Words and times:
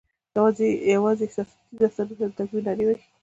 یوازي 0.93 1.23
احساساتي 1.25 1.73
داستانونو 1.79 2.17
ته 2.19 2.25
د 2.27 2.31
تکبیر 2.39 2.63
نارې 2.67 2.83
وهي 2.85 3.01